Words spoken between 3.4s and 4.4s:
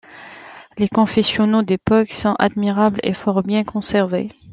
bien conservés.